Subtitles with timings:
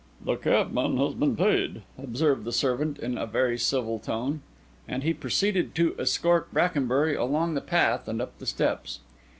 [0.25, 4.41] "The cabman has been paid," observed the servant in a very civil tone;
[4.87, 9.01] and he proceeded to escort Brackenbury along the path and up the steps.